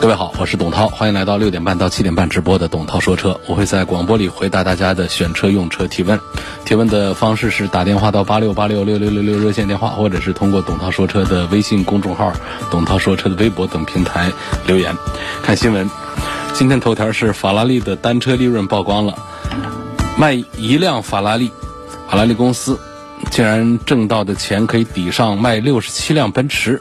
[0.00, 3.38] 各位好，我是董涛，欢迎来到六点半到七点半直播的董涛说车。
[3.46, 6.18] 我会在广播里回答大家的选车用车提问。
[6.64, 12.32] 提问的方式是打电话到八六八六六六六六热线电话，或者是通过董涛说车的微信公众号、
[12.70, 14.32] 董涛说车的微博等平台
[14.66, 14.96] 留言。
[15.42, 15.90] 看新闻，
[16.54, 19.18] 今天头条是法拉利的单车利润曝光了，
[20.16, 21.50] 卖一辆法拉利，
[22.08, 22.80] 法拉利公司
[23.30, 26.80] 竟然挣到的钱可以抵上卖六十七辆奔驰。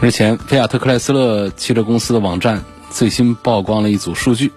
[0.00, 4.52] 日前，菲亚特克莱斯勒汽车公司的网站最新曝光了一组数据，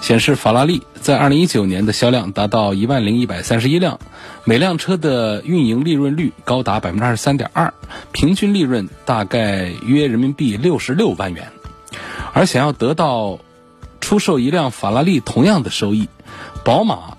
[0.00, 3.98] 显示法拉利在2019年的销量达到1万零131辆，
[4.44, 7.72] 每辆车的运营利润率高达23.2%，
[8.12, 11.50] 平均利润大概约人民币66万元。
[12.32, 13.40] 而想要得到
[14.00, 16.08] 出售一辆法拉利同样的收益，
[16.64, 17.16] 宝马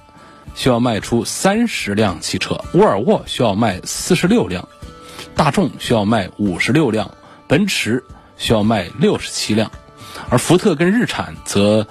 [0.55, 4.69] 需要卖出30辆汽车，沃尔沃需要卖46辆，
[5.35, 7.11] 大众需要卖56辆。
[7.47, 8.03] 奔驰
[8.37, 9.71] 需要卖六十七辆，
[10.29, 11.87] 而福特跟日产则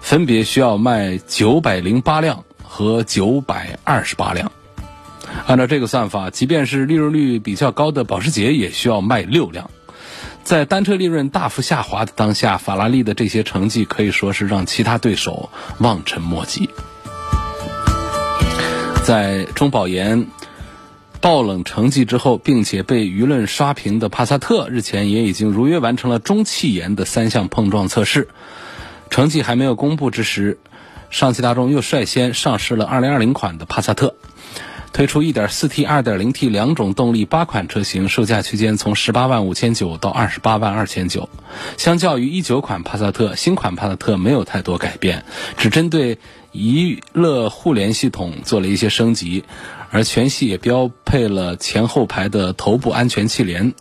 [0.00, 4.50] 分别需要卖九百零八辆和九百二十八辆。
[5.46, 9.70] 按照这个算法，即便是利润率比较高的保时捷也需要卖六辆。
[10.42, 16.70] 在单车利润大幅下滑的当下，法拉利的这些成绩可以说是让其他对手望尘莫及。
[19.04, 20.26] 在中保研。
[21.20, 28.28] 爆冷成绩之后，并且被舆论刷屏的帕萨特，日前也已经如约完成了中汽研的三项碰撞测试。
[29.10, 30.58] 成绩还没有公布之时，
[31.10, 34.14] 上汽大众又率先上市了2020款的帕萨特，
[34.92, 41.28] 推出 1.4T、2.0T 两种动力八款车型，售价区间从18万五千九到28万二千九。
[41.76, 45.24] 相较于19款帕萨特，新款帕萨特没有太多改变，
[45.56, 46.18] 只针对
[46.52, 49.44] 娱乐互联系统做了一些升级。
[49.90, 53.74] 而全系也标配了前后排的头部安全气帘。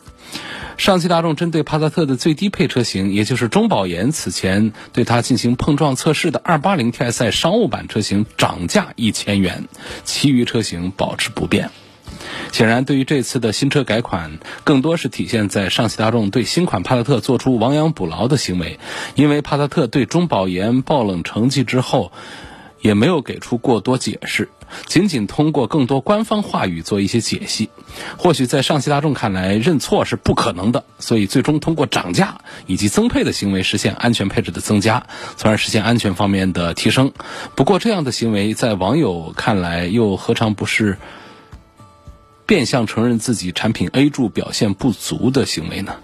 [0.77, 9.67] 上汽大众针对帕萨特的最低配车型，也就是中保研此前对它进行碰撞测试的 280TSI 商务版车型涨价一千元，
[10.03, 11.71] 其余车型保持不变。
[12.51, 18.79] 显然，对于这次的新车改款，更多是体现在上汽大众对新款帕萨特做出亡羊补牢的行为，
[19.15, 22.11] 因为帕萨特对中保研爆冷成绩之后。
[22.79, 24.49] 也没有给出过多解释，
[24.85, 27.69] 仅仅通过更多官方话语做一些解析。
[28.17, 37.11] 或许在上汽大众看来，认错是不可能的，所以最终通过涨价以及增配的行为实现安全配置的增加，从而实现安全方面的提升。
[37.55, 40.97] 不过，这样的行为在网友看来，又何尝不是
[42.45, 45.95] 变相承认自己产品 A 柱表现不足的行为呢？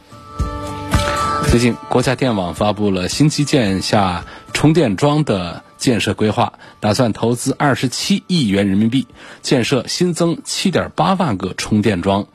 [1.50, 5.64] 最近，国家电网发布了新基建下充电桩的。
[5.84, 9.06] 建设规划打算投资二十七亿元人民币，
[9.42, 12.26] 建设新增七点八万个充电桩，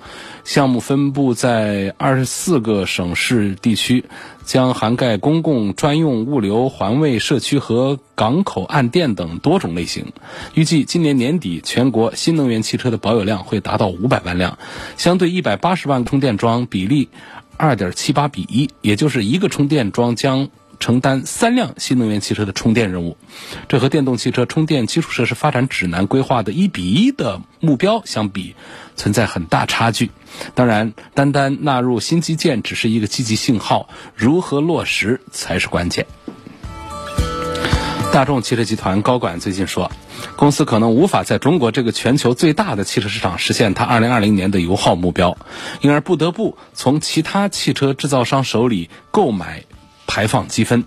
[0.45, 4.05] 项目分布在二十四个省市地区，
[4.45, 10.13] 将涵盖公共专用物流、环卫、社区和港口岸电等多种类型。
[10.53, 14.59] 预计今年年底，全国新能源汽车的保有量会达到五百万辆，
[14.99, 17.09] 相对一百八十万充电桩比例
[17.57, 20.51] 二点七八比一，也就是一个充电桩将。
[20.81, 23.16] 承担三辆新能源汽车的充电任务，
[23.69, 28.55] 这和电动汽车充电基础设施发展指南规划的一比一的目标相比，
[28.97, 30.11] 存在很大差距。
[30.55, 36.06] 当然，单单纳入新基建只是一个积极信号，如何落实才是关键。
[38.11, 39.93] 大众汽车集团高管最近说，
[40.37, 45.37] 公司可能无法在中国这个全球最大的汽车市场实现它2020年的油耗目标，
[45.83, 49.64] 因而不得不从其他汽车制造商手里购买。
[50.19, 50.85] 排放积分，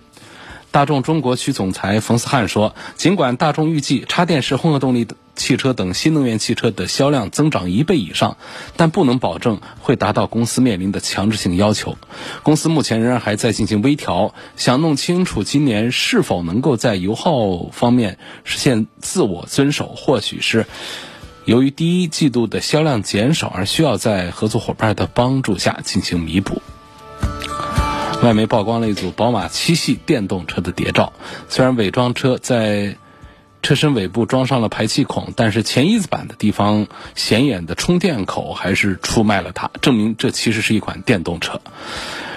[0.72, 5.07] 大众中国区总裁冯思翰说：“尽管大众预计插电式混合动力
[5.38, 8.36] 汽车等新能源汽车的销量增长一倍以上，
[8.75, 11.98] 但不能保证会达到公司面临的强制性要求。
[12.44, 19.95] 公司目前仍然还在进行微调，想弄清楚今年是否能够在油耗方面实现自我遵守。
[19.95, 20.66] 或许是
[21.45, 26.62] 由于第一季度的销量减少，而需要在合作伙伴的帮助下进行弥补。”
[28.21, 31.13] 外媒曝光了一组宝马七系电动车的谍照，
[31.50, 32.97] 虽然伪装车在
[33.63, 36.85] 车身尾部装上了排气孔，但是前翼子板的地方
[37.15, 41.62] 显眼的充电口还是出卖了它，证明这其实是一款电动车。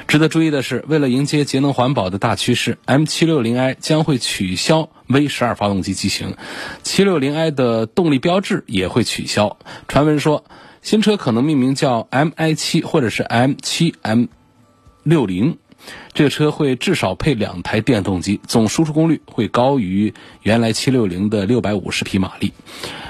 [0.08, 6.34] 值得注意的是，为了迎接节能环保的大趋势，M760i 将会取消 V12 发动机机型
[6.82, 9.58] ，760i 的动力标志也会取消。
[9.86, 10.44] 传闻说，
[10.80, 14.28] 新车可能命名叫 MI7 或者是 M7M60。
[16.12, 22.52] 这个车会至少配两台电动机，总输出功率会高于原来七六零的六百五十匹马力。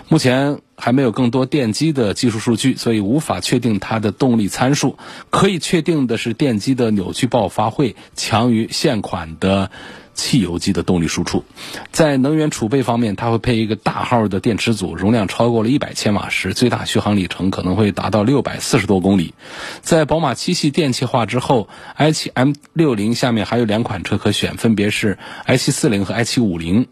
[0.08, 4.98] 目前还没有更多电机的技术数据，所以无法确定它的动力参数。
[5.30, 9.70] 可以确定的是，电机的扭矩爆发会强于现款的。
[10.14, 11.44] 汽油机的动力输出，
[11.90, 19.34] 在能源储备方面，它会配一个大号的电池组，容量超过了一百千瓦时，最大续航里程可能会达到六百四十多公里。
[19.82, 21.68] 在宝马七系电气化之后
[21.98, 26.86] ，i7 M60 下面还有两款车可选，分别是 i740 和 i750。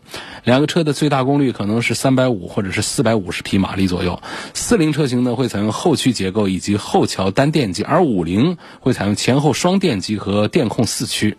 [0.44, 4.20] 两个车的最大功率可能是三百五或者是四百五十匹马力左右。
[4.52, 11.38] 四零车型呢会采用后驱结构以及后桥单电机，而五零会采用前后双电机和电控四驱。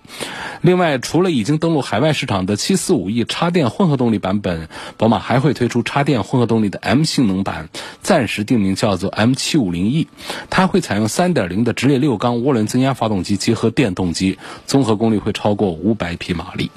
[0.62, 7.70] 另外，除了已经登陆海外市场的七四五 E 插电混合动力版本，宝马还会推出插电混合动力的 M 性能版，
[8.02, 10.08] 暂时定名叫做 M 七五零 E。
[10.50, 16.72] 它会采用三点零的直列六缸涡轮增压发动机结合电动机，综合功率会超过五百匹马力。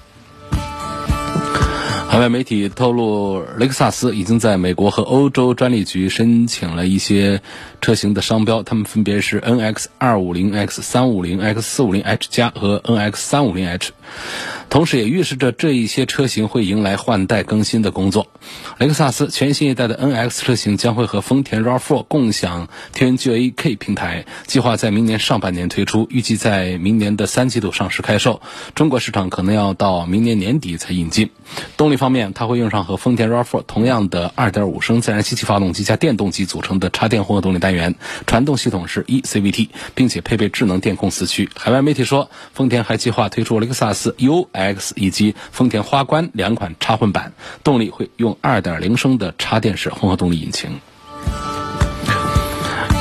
[2.09, 7.43] 海外媒体透露，雷克萨斯已经在美国和欧洲专利局申请了一些
[7.83, 13.91] 车型的商标，它们分别是 NX 二五零 X、三五零 X、四五零 H 加和 NX 三五零 H。
[14.69, 18.27] 同时也预示着这一些车型会迎来换代更新的工作。
[18.79, 28.41] 雷克萨斯全新一代的 NX 车型将会和丰田 RAV4 共享 TNGA-K 平台，计划在明年上半年推出，预计在明年的三季度上市开售。
[28.75, 31.31] 中国市场可能要到明年年底才引进。
[31.77, 37.95] 动力方面，它会用上和丰田 RAV4 同样的2.5升自然吸气发动机加电动机组成的插电混合动力单元，
[38.27, 41.49] 传动系统是 eCVT，并且配备智能电控四驱。
[41.57, 44.49] 海外媒体说，丰田还计划推出雷克萨斯四 U。
[44.53, 47.33] X 以及丰田花冠两款插混版，
[47.65, 50.79] 动力会用2.0升的插电式混合动力引擎。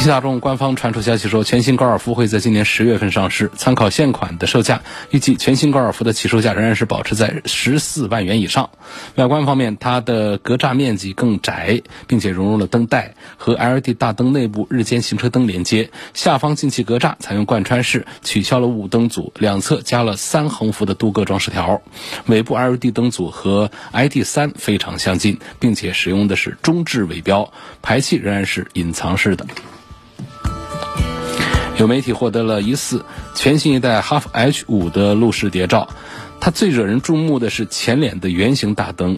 [0.09, 3.49] 大众官方传出消息说，全新高尔夫会在今年十月份上市。
[3.55, 8.69] 参考现款的售价，预计全新高尔夫的起售价仍然是保持在十四万元以上。
[9.15, 15.89] 外观方面，它的格栅面积更窄，并且融入了灯带和 LED 大灯内部日间行车灯连接。
[16.13, 21.81] 下方进气格栅采用贯穿式，取消了雾灯组，两侧加了三横幅的镀铬装饰条。
[22.27, 27.51] 尾部 LED 灯组和 ID.3 非常相近，并且使用的是中置尾标，
[27.81, 29.45] 排气仍然是隐藏式的。
[31.77, 35.89] 有媒体获得了疑似全新一代哈弗 H 五的路试谍照，
[36.39, 39.17] 它最惹人注目的是前脸的圆形大灯。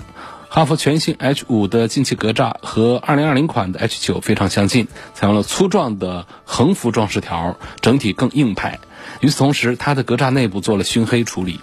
[0.49, 8.79] 哈弗全新 H 五的进气格栅和2020款的 H 九非常相近，采用了粗壮的横幅装饰条，整体更硬派。
[9.19, 11.59] 与此同时，它的格栅内部做了熏黑处理，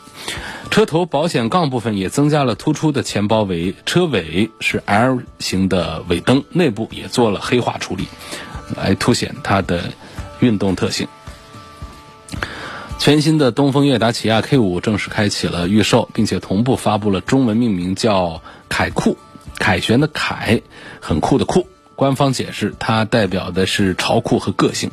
[0.70, 8.06] 车头保险杠部分也增加了突出的前包围，车尾是 L 型的尾灯，内部也做了黑化处理，
[8.76, 9.92] 来凸显它的。
[10.40, 11.06] 运动特性，
[12.98, 19.16] 全新的东风悦达起亚 K 五正式开启了预售，并且同步发布了中文命名叫“凯酷”，
[19.58, 20.60] 凯旋的凯，
[21.00, 21.66] 很酷的酷。
[21.96, 24.90] 官方解释，它代表的是潮酷和个性。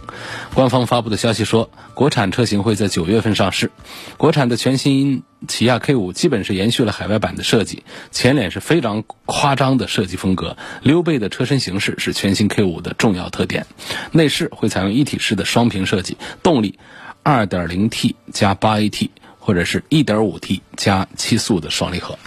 [0.53, 3.71] 官方发布的消息说，国产车型会在九月份上市。
[4.17, 13.65] 国产的全新起亚 K 五基本是延续了海外版的设计，前脸是非常夸张的设计风格，溜背的车身形式是全新 K 五的重要特点。
[14.11, 16.77] 内饰会采用一体式的双屏设计，动力
[17.23, 22.19] 2.0T 加 8AT 或者是一点五 T 加七速的双离合。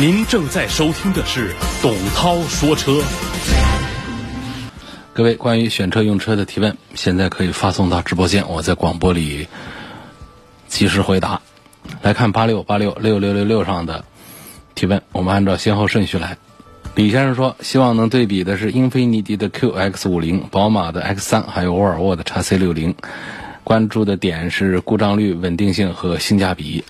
[0.00, 3.00] 您正在收听的是董涛说车。
[5.12, 9.46] 各位关于选车用车的提问，现在可以发送到直播间，我在广播里
[10.66, 11.42] 及时回答。
[12.02, 14.04] 来看八六八六六六六六上的
[14.74, 16.38] 提问，我们按照先后顺序来。
[16.96, 22.96] 李先生说，希望能对比的是英菲尼迪的 QX 五零、宝马的 X 三，还有沃尔沃的 x C 六零。
[23.62, 26.82] 关注的点是故障率、稳定性和性价比。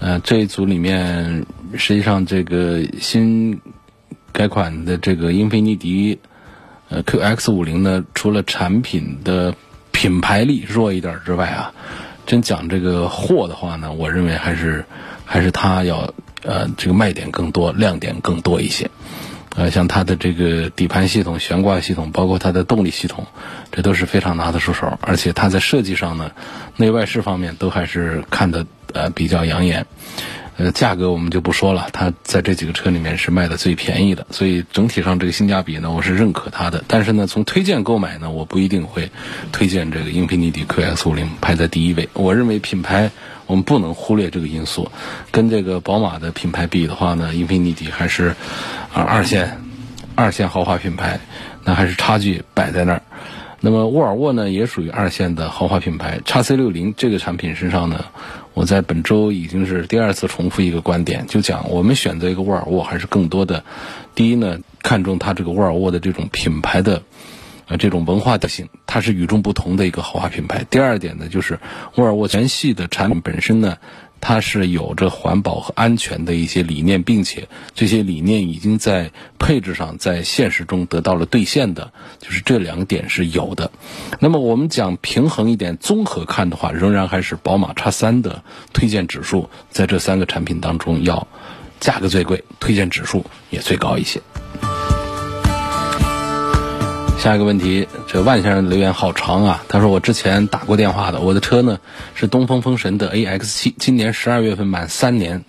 [0.00, 1.44] 呃，这一组里面，
[1.76, 3.60] 实际上这个新
[4.32, 6.18] 改款的这个英菲尼迪
[6.88, 9.54] 呃 QX 五零呢，除了产品的
[9.92, 11.70] 品牌力弱一点之外啊，
[12.24, 14.82] 真讲这个货的话呢，我认为还是
[15.26, 16.14] 还是它要
[16.44, 18.90] 呃这个卖点更多，亮点更多一些。
[19.56, 23.26] 呃，像它的这个底盘系统、悬挂系统，包括它的动力系统，
[23.72, 24.98] 这都是非常拿得出手。
[25.00, 26.30] 而且它在设计上呢，
[26.76, 29.86] 内外饰方面都还是看的呃比较养眼。
[30.56, 36.84] 呃，价格我们就不说了，它在这几个车里面是卖的最便宜的，所以整体上这个性价比呢，我是认可它的。
[36.86, 39.10] 但是呢，从推荐购买呢，我不一定会
[39.52, 42.10] 推荐这个英菲尼迪 QX50 排在第一位。
[42.12, 43.10] 我认为品牌
[43.50, 44.92] 我们不能忽略这个因素，
[45.32, 48.28] 跟这个宝马的品牌比的话呢，英菲尼迪还是
[48.94, 49.60] 啊二线
[50.14, 51.18] 二线豪华品牌，
[51.64, 53.02] 那还是差距摆在那儿。
[53.60, 56.20] 那么沃尔沃呢，也属于二线的豪华品牌。
[56.24, 58.04] x C 六零这个产品身上呢，
[58.54, 63.64] 我在本周已经是第二次重复一个观点，就讲我们选择一个沃尔沃，还是更多的，
[64.14, 67.02] 第一呢，看重它这个沃尔沃的这种品牌的，
[67.70, 70.66] 呃，这种文化特性，它是与众不同的一个豪华品牌。
[70.68, 71.60] 第二点呢，就是
[71.94, 73.78] 沃尔沃全系的产品本身呢。
[74.22, 83.70] 它是有着环保和安全的一些理念，并且这些理念已经在配置上在现实中得到了兑现的，就是这两点是有的。
[84.18, 91.26] 那么我们讲平衡一点，综合看的话，仍然还是宝马叉三的推荐指数在这三个产品当中要
[91.80, 94.20] 价格最贵，推荐指数也最高一些。
[97.20, 99.62] 下一个问题，这万先生留言好长啊。
[99.68, 101.78] 他说：“我之前打过电话的，我的车呢
[102.14, 105.44] 是东风风神的 AX 七，今年十二月份满三年，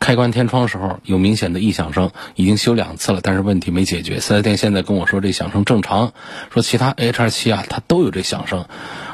[0.00, 4.18] 开关天窗时候有明显的异响声，已经修两次了，但是问题没解决。
[4.18, 6.12] 四 S 店现在跟我说这响声正常，
[6.52, 8.64] 说其他 H 二七啊它都有这响声，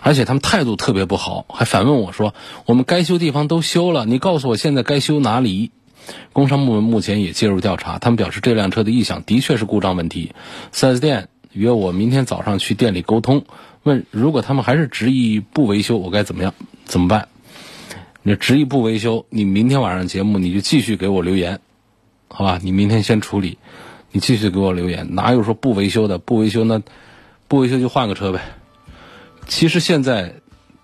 [0.00, 2.34] 而且他们态度特别不好，还反问我说
[2.64, 5.72] 我们该修地方都修了，你告诉我现在该修哪里？
[6.32, 10.32] 工商部门目前也介入调查，他们表示这辆车的异响的确是故障问题，
[10.72, 13.44] 四 S 店。”约我明天早上去店里沟通，
[13.82, 16.54] 问如果他们还是执意不维修，我该怎么样？
[16.84, 17.28] 怎么办？
[18.22, 21.60] 你执意不维修，你明天晚上节目你就继续给我留言，
[22.28, 22.60] 好吧？
[22.62, 23.58] 你明天先处理，
[24.12, 25.14] 你继续给我留言。
[25.14, 26.18] 哪有说不维修的？
[26.18, 26.82] 不维修那
[27.46, 28.40] 不维修就换个车呗。
[29.46, 30.34] 其实现在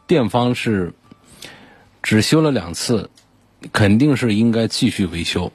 [0.07, 0.95] 店方是
[2.03, 3.11] 只修了两次，
[3.73, 5.53] 肯定是应该继续维修。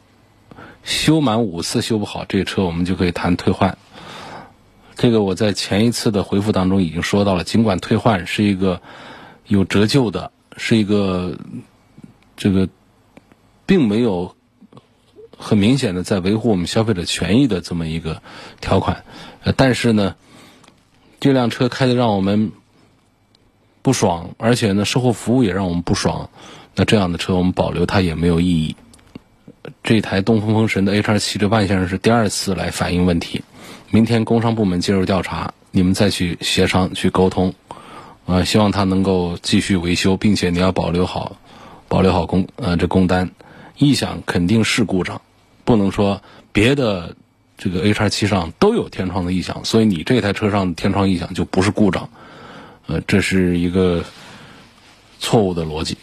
[0.84, 3.78] 修满五次修不好，这车我们就可以谈退换。
[5.02, 8.82] 这个我在前一次的回复当中已经说到了，尽管退换是一个
[9.48, 11.38] 有折旧的，是一个
[12.36, 12.68] 这个
[13.66, 14.36] 并没有
[15.38, 18.22] 很明显的在维护我们消费者权益的这么一个
[18.60, 19.06] 条款，
[19.44, 20.18] 呃，但是呢，
[21.22, 22.52] 这辆车开的让我们
[23.82, 26.30] 不爽，而且呢，售后服务也让我们不爽，
[26.76, 28.76] 那这样的车我们保留它也没有意义。
[29.82, 33.42] 这台东风风神的 H 二七，这万先生是第二次来反映问题。
[33.92, 37.56] 明天工商部门介入调查，你们再去协商去沟通，
[38.26, 41.38] 呃，希望他能够继续维修，并且你要保留好，
[41.88, 43.32] 保留好工呃这工单，
[43.78, 45.22] 异响肯定是故障，
[45.66, 47.16] 不能说别的
[47.58, 52.10] 这个 H R 七上都有天窗的异响，所以你这台车上天窗异响就不是故障，
[52.86, 54.04] 呃，这是一个
[55.20, 55.98] 错误的逻辑。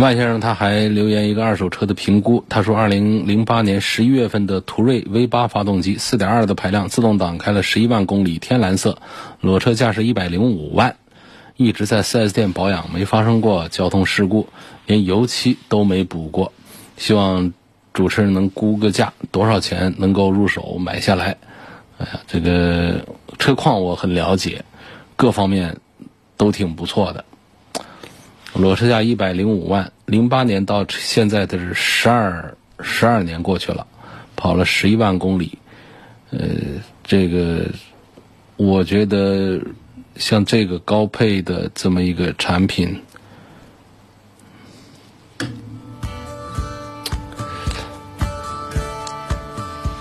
[0.00, 8.96] 万先生他还留言一个二手车的评估，他说，二零零八年十一月份的途锐 V 八发动机，四点二的排量，自动挡开了十一万公里，天蓝色，
[9.42, 10.96] 裸车价是一百零五万，
[11.58, 14.48] 一直在四 S 店保养，没发生过交通事故，
[14.86, 16.54] 连油漆都没补过，
[16.96, 17.52] 希望
[17.92, 21.36] 主持人能估个价，多少钱能够入手买下来？
[21.98, 23.04] 哎呀，这个
[23.38, 24.64] 车况我很了解，
[25.16, 25.76] 各方面
[26.38, 27.26] 都挺不错的。
[28.54, 33.86] 裸车价一百零五万，零八年到现在的是十二十二年过去了，
[34.36, 35.58] 跑了十一万公里，
[36.30, 36.38] 呃，
[37.04, 37.66] 这个
[38.56, 39.60] 我觉得
[40.16, 43.00] 像这个高配的这么一个产品，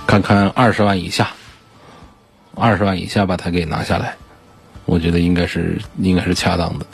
[0.07, 1.31] 看看二十万以下，
[2.55, 4.15] 二十万以下把它给拿下来，
[4.85, 6.85] 我觉得应该是应该是恰当的。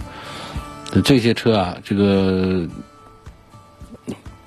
[1.03, 2.67] 这些车啊，这个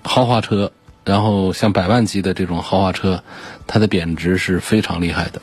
[0.03, 0.71] 豪华车，
[1.05, 3.23] 然后像百万级的这种豪华车，
[3.67, 5.43] 它的贬值是非常厉害的。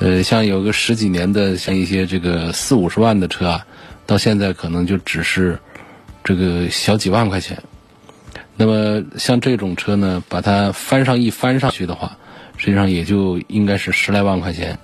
[0.00, 3.66] 呃，像有个十几年的，像一些这个四五十万的车啊，
[4.06, 5.58] 到现在可能就只是
[6.22, 7.60] 这个小几万块钱。
[8.56, 12.16] 那么像这种车呢，把它翻上一翻上去的话，
[12.56, 14.78] 实际上也就应该是十来万块钱。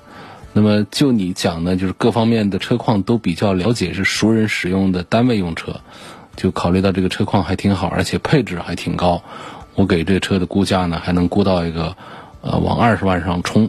[0.56, 5.80] 那么就你讲呢，就是各方面的车况都比较了解，是熟人使用的单位用车，
[6.36, 9.20] 就考虑到这个车况还挺好，而且配置还挺高，
[9.74, 11.96] 我给这车的估价呢，还能估到一个，
[12.40, 13.68] 呃，往二十万上冲，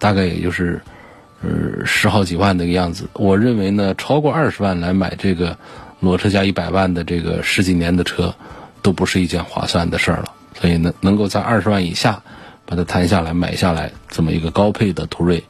[0.00, 0.82] 大概也就是，
[1.40, 3.08] 呃，十好几万的一个样子。
[3.12, 5.56] 我认为呢，超过二十万来买这个
[6.00, 8.34] 裸车价一百万的这个十几年的车，
[8.82, 10.32] 都不是一件划算的事儿了。
[10.60, 12.24] 所以呢，能够在二十万以下
[12.66, 15.44] 把它谈下来买下来，这么一个高配的途锐。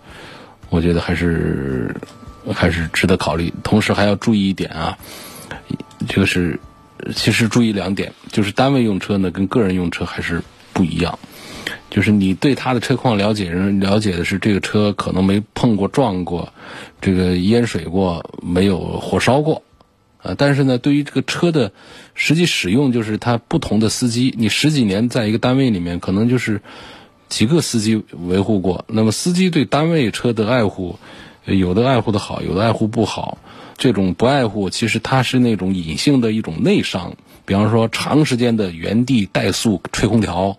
[0.74, 1.94] 我觉得还是
[2.52, 4.98] 还是值得考虑，同时还要注意一点啊，
[6.08, 6.58] 就是
[7.14, 11.16] 其实注意两点，就是单位用车呢跟个人用车还是不一样。
[11.90, 16.52] 就是你对他的车况了解，人了解的是这个车可能没碰过撞过，
[17.00, 19.62] 这个淹水过，没有火烧过，
[20.24, 21.70] 啊，但是呢，对于这个车的
[22.14, 26.60] 实际使用，就是他不同的司机，你十几年在一个单位里面，可能就是
[27.28, 30.98] 几个司机维护过，那么司机对单位车的爱护，
[31.44, 33.38] 有的爱护的好，有的爱护不好，
[33.76, 37.14] 这种不爱护，其实它是那种隐性的一种内伤，
[37.44, 40.56] 比方说长时间的原地怠速吹空调。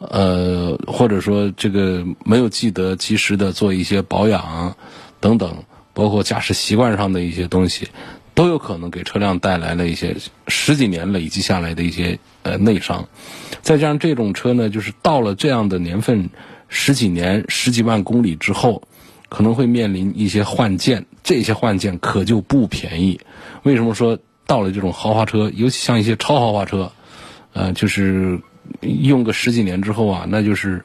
[0.00, 4.76] 呃，或者说这个没有记得及时的做一些保养
[5.18, 5.64] 等等，
[5.94, 7.88] 包括驾驶习惯上的一些东西，
[8.34, 10.16] 都有可能给车辆带来了一些
[10.48, 13.08] 十几年累积下来的一些呃内伤。
[13.62, 16.30] 再加上这种车呢，就是到了这样的年份，
[16.68, 18.82] 十几年、十几万公里之后，
[19.28, 23.20] 可能会面临一些换件，这些换件可就不便宜。
[23.62, 26.92] 为什么说到了这种豪华车，尤其像一些超豪华车，
[27.52, 28.40] 呃，就是。
[28.80, 30.82] 用个十几年之后啊，那就是，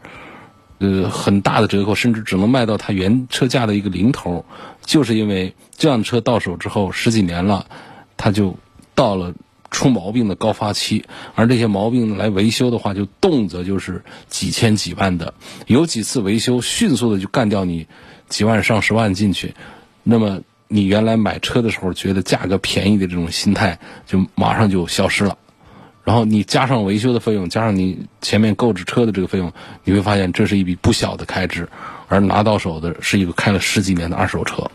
[0.80, 4.46] 呃，很大的折扣，甚至只能卖到它原车价的一个零头，
[4.86, 7.68] 就是因为这样的车到手之后十几年了，
[8.16, 8.58] 它就
[8.96, 9.34] 到了
[9.70, 11.06] 出毛病的高发期，
[11.36, 15.34] 而这些毛病来维修的话，就动辄就是几千几万的，
[15.68, 17.86] 有几次维修迅速的就干掉你
[18.30, 19.54] 几万上十万进去，
[20.02, 25.38] 那么你原来买车的时候觉得价格便宜的这种心态，就马上就消失了。
[26.10, 31.70] 然后你加上维修的费用，加上你前面购置车的这个费用，你会发现这是一笔不小的开支。
[32.08, 34.72] 而拿到手的是一个开了十几年的二手车，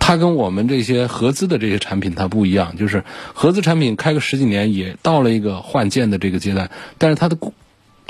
[0.00, 7.38] 它跟我们这些合资的这些产品它不一样，就是合资产品开个十几年也到了一个换件的这个阶段，但是它的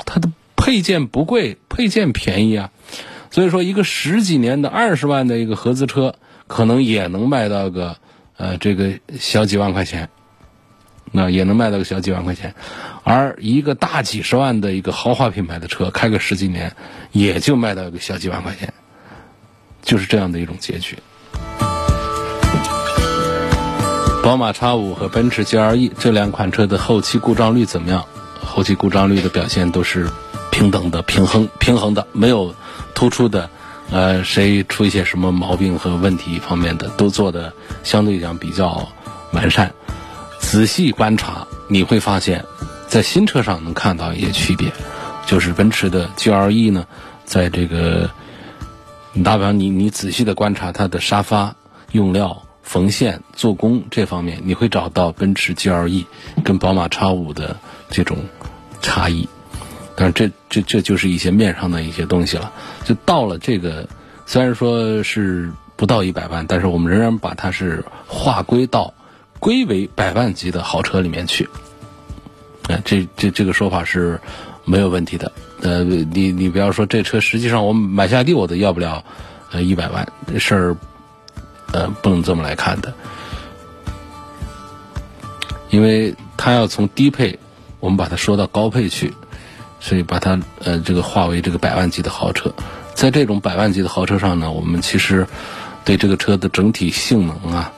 [0.03, 2.71] 它的配件不贵，配件便宜啊。
[3.29, 6.15] 所以说，一个十几年的二十万的一个合资车，
[6.47, 7.97] 可能也能卖到个
[8.37, 10.09] 呃这个小几万块钱。
[11.11, 12.53] 那也能卖到个小几万块钱，
[13.03, 16.75] 而一个大几十万的一个豪华品牌的车，开个十几年，
[17.11, 18.73] 也就卖到个小几万块钱，
[19.81, 20.97] 就是这样的一种结局。
[24.21, 28.05] 宝马 X 五和奔驰 GLE 这两款车的后期故障率怎么样？
[28.43, 30.09] 后期故障率的表现都是
[30.51, 32.53] 平等的、平衡、平衡的，没有
[32.93, 33.49] 突出的，
[33.89, 37.53] 呃，谁出一些什么毛病和问题方面的，都做的
[37.83, 38.89] 相对讲比较
[39.31, 39.73] 完善。
[40.49, 42.43] 仔细观察，你会发现，
[42.87, 44.71] 在新车上能看到一些区别，
[45.27, 46.87] 就是奔驰的 GLE 呢，
[47.23, 48.09] 在这个，
[49.13, 51.55] 你打比方，你你仔细的观察它的沙发
[51.91, 56.05] 用料、缝线、做工这方面，你会找到奔驰 GLE
[56.43, 57.55] 跟宝马 X 五的
[57.91, 58.17] 这种
[58.81, 59.29] 差异。
[59.95, 62.51] 但是这这这就是一些面上的一些东西了。
[62.85, 63.87] 就到了这个，
[64.25, 68.95] 虽然说是不到一百万，但是我们仍然把它是划归到。
[69.39, 71.47] 归为百万级的豪车里面去，
[72.67, 74.19] 哎，这这这个说法是
[74.65, 75.31] 没有问题的。
[75.61, 79.03] 呃，你你不要说这车，实际上我买下地我都要不了
[79.51, 80.77] 呃一百万，这事儿
[81.71, 82.93] 呃不能这么来看的，
[85.69, 87.37] 因为它要从低配
[87.79, 89.13] 我们把它说到高配去，
[89.79, 92.53] 所以把它呃这个划为这个百万级的豪车。
[92.93, 95.25] 在这种百万级的豪车上呢，我们其实
[95.85, 97.71] 对这个车的整体性能啊。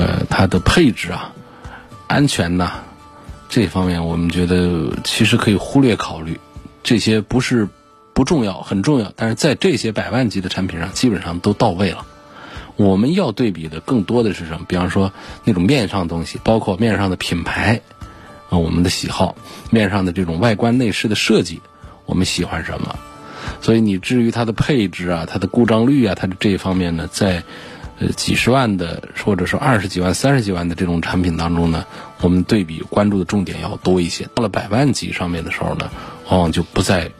[0.00, 1.34] 呃，它的配置啊，
[2.06, 2.80] 安全呐，
[3.50, 6.40] 这方面我们觉得其实可以忽略考虑，
[6.82, 7.68] 这些不是
[8.14, 9.12] 不重要，很重要。
[9.14, 12.06] 但是在这些百万级的产品上，基本上都到位了。
[12.76, 14.60] 我们要对比的更多的是什么？
[14.66, 15.12] 比方说
[15.44, 17.82] 那种面上的东西，包括面上的品牌
[18.48, 19.36] 啊，我们的喜好，
[19.68, 21.60] 面上的这种外观内饰的设计，
[22.06, 22.98] 我们喜欢什么？
[23.60, 27.42] 所以你至于它的配置啊，它的故障率啊，它的这一方面呢，在。
[28.00, 31.84] 呃，几十万的，或者说二十几万、三十几万的这种产品当中呢，
[32.22, 34.26] 我们对比关注的重点要多一些。
[34.34, 35.90] 到了百万级上面的时候呢，
[36.30, 37.12] 往往就不在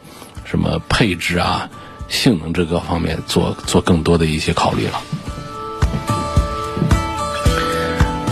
[0.43, 1.69] 什么配置啊、
[2.09, 5.01] 性能这个方面做做更多的一些考虑了。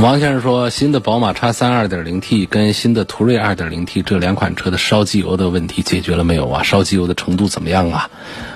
[0.02, 6.64] 王先生说，新的宝马 X3 2.0T 跟新的途锐 2.0T 这两款车的烧机油的问题解决了没有啊？
[6.64, 8.10] 烧机油的程度怎么样啊？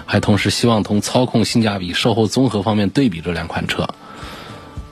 [0.05, 3.89] 还同时希望从操控、性价比、售后综合方面对比这两款车。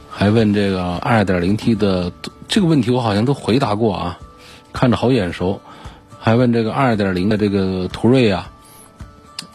[0.10, 2.12] 还问这个 2.0T 的
[2.50, 4.20] 这个问题，我好像都回答过啊，
[4.74, 5.62] 看着好眼熟。
[6.20, 8.52] 还问这个2.0的这个途锐啊，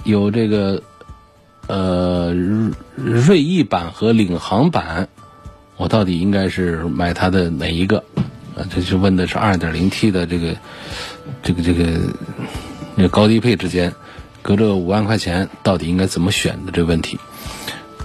[0.03, 0.83] 有这个
[1.67, 5.11] 呃锐意版和领航版。
[5.77, 7.99] 我到底应该是买它的哪一个？
[8.57, 10.57] 啊，这就问的是二点零 T 的这个
[11.43, 12.01] 这个这个
[12.95, 13.93] 那高低配之间
[14.41, 17.19] 隔着五万块钱，到底应该怎么选的这个问题？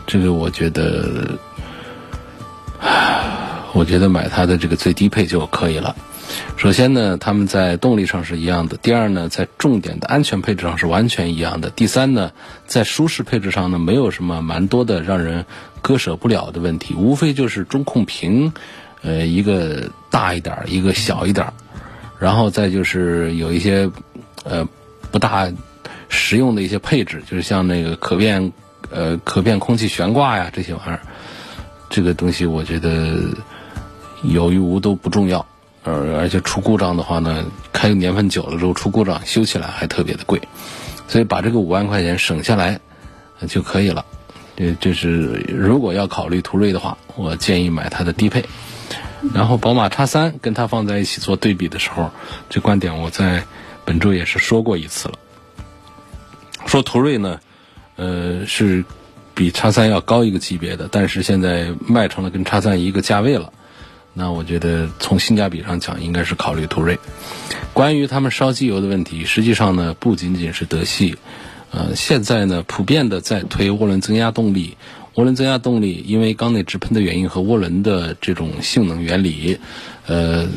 [0.06, 1.38] 这个我觉得，
[3.74, 5.96] 我我觉得买它的这个最低配就可以了。
[6.58, 12.32] 首先呢，他们在动力上是一样的；第二呢，在重点的安全配置上是完全一样的；第三呢，
[12.68, 15.46] 在舒适配置上呢，没有什么蛮多的让人
[15.82, 18.54] 割舍不了的问题，无非就是中控屏，
[19.02, 21.48] 呃，一个大一点，一个小一点，
[22.20, 23.90] 然后再就是有一些
[24.44, 24.68] 呃
[25.10, 25.52] 不大
[26.10, 28.54] 实用的一些配置，就是像那个可变
[28.92, 31.02] 呃可变空气悬挂呀这些玩意儿，
[31.90, 33.18] 这个东西我觉得
[34.22, 35.44] 有与无都不重要。
[35.84, 40.40] 呃，而且出故障的话呢，开个年份久了之后出故障，修起来还特别的贵，
[41.08, 42.80] 所以把这个五万块钱省下来
[43.48, 44.06] 就可以了。
[44.56, 48.46] 这这是如果要考虑途锐的话，我建议买它的低配。
[49.34, 52.12] 然后宝马叉三跟它放在一起做对比的时候，
[52.50, 53.44] 这观点我在
[53.86, 55.16] 本周也是说过一次了。
[56.66, 57.40] 说途锐呢，
[57.96, 58.84] 呃，是
[59.34, 63.52] 比叉三要高一个级别的，但是现在卖成了跟叉三一个价位了。
[64.14, 67.00] 那我觉得从性价比上讲，应该是考虑途锐。
[67.74, 71.16] 关于他们烧机油的问题，实际上呢，不仅仅是德系，
[71.72, 74.76] 呃，现在呢，普遍的在推涡轮增压动力。
[75.16, 79.60] 涡轮增压动力因为缸内直喷的原因和涡轮的这种性能原理，
[80.08, 80.50] 呃，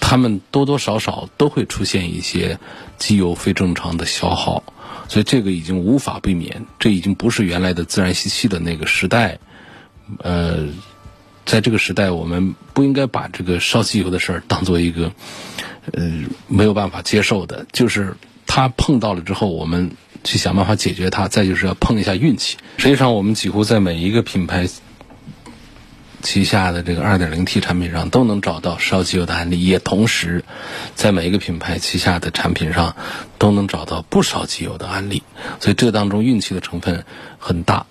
[0.00, 2.58] 他们多多少少都会出现一些
[2.96, 4.64] 机油非正常的消耗，
[5.08, 6.66] 所以这个已经无法避免。
[6.80, 9.38] 这已经不是原来的自然吸气的那个时代，
[10.18, 10.66] 呃。
[11.48, 15.10] 在这个时代，我们不应该把这个烧机油的事儿当做一个，
[15.92, 17.64] 呃，没有办法接受的。
[17.72, 19.92] 就是它碰到了之后，我们
[20.24, 21.26] 去想办法解决它。
[21.26, 22.58] 再就是要碰一下运气。
[22.76, 24.68] 实际上，我们几乎在每一个品牌
[26.20, 30.44] 旗下的这个 2.0T 产品上都能找到烧机油的案例，也同时
[30.96, 32.94] 在每一个品牌旗下的产品上
[33.38, 35.22] 都能找到不烧机油的案例。
[35.60, 37.06] 所以这当中运气的成分
[37.38, 37.86] 很大。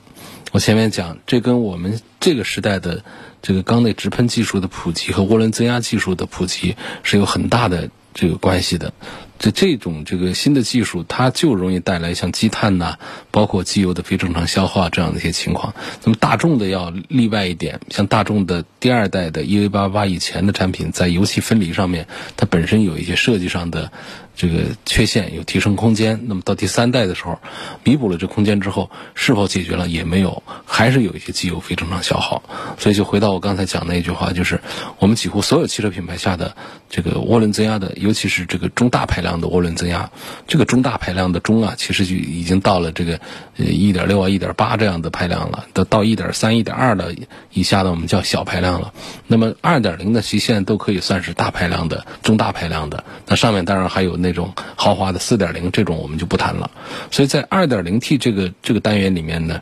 [0.57, 3.03] 我前面讲，这跟我们这个时代的。
[3.43, 8.91] 这个缸内直喷技术的普及和涡轮增压技术的普及是有很大的这个关系的。
[9.37, 12.97] 这这种这个新的技术，它就容易带来像积碳呐，
[13.29, 15.75] 包括机油的非正常消耗这样的一些情况。
[16.03, 23.91] 那么大众的要例外一点，像大众的第二代的 EV88 以前的产品，在油气分离上面，它本身有一些设计上的。
[24.37, 27.39] 这个缺陷有提升空间，那么到第三代的时候，
[27.83, 32.43] 弥补了这空间之后，是否解决了也没有，还是有一些机油非正常消耗。
[32.77, 34.61] 所以就回到我刚才讲那一句话，就是
[34.99, 36.55] 我们几乎所有汽车品牌下的
[36.87, 40.11] 这个涡轮增压的，尤其是这个中大排量的涡轮增压，
[40.47, 43.19] 这个中大排量的中啊，其实就已经到了这个
[43.57, 47.15] 呃一点六啊、一点八这样的排量了，到到一点三、一点二的
[47.53, 48.93] 以下的我们叫小排量了。
[49.25, 54.26] 那么二点零的极限都可以算是大排量的、中大排量的，那上面当然还有那。
[54.27, 56.69] 那种豪华的四点零，这种我们就不谈了。
[57.11, 59.61] 所以在二点零 T 这个这个单元里面呢，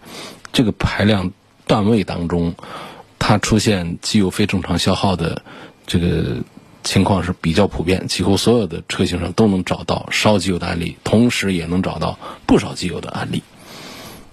[0.52, 1.32] 这个排量
[1.68, 2.56] 段位当中，
[3.20, 5.44] 它出现机油非正常消耗的
[5.86, 6.38] 这个
[6.84, 13.44] 情况是比较普遍，几乎所有的车型上都能找到烧机油的案例，同时也能找到不少机油的案例。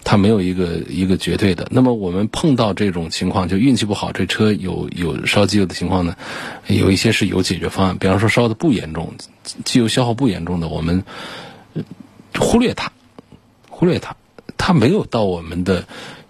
[0.04, 1.66] 它没有一个一个绝对的。
[1.70, 6.16] 那么我们碰到这种情况，就运气不好，这车有有烧机油的情况呢，
[6.66, 7.98] 有一些是有解决方案。
[7.98, 9.14] 比方说烧的不严重，
[9.64, 11.04] 机油消耗不严重的，我们
[12.38, 12.92] 忽略它，
[13.70, 14.16] 忽略它，
[14.56, 15.86] 它没有到我们的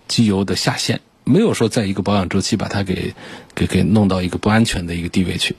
[0.06, 3.14] 机油的下限，没有说在一个保养周期把它给
[3.54, 5.56] 给给弄到一个不安全的一个地位去。